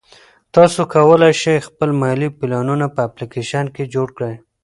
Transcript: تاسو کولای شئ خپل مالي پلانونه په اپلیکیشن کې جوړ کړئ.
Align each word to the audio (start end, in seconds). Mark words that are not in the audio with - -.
تاسو 0.55 0.79
کولای 0.93 1.33
شئ 1.41 1.57
خپل 1.67 1.89
مالي 2.01 2.29
پلانونه 2.37 2.85
په 2.95 2.99
اپلیکیشن 3.07 3.65
کې 3.75 3.91
جوړ 3.93 4.07
کړئ. 4.17 4.35